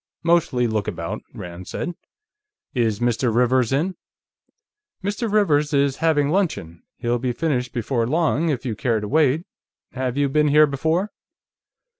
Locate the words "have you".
9.91-10.25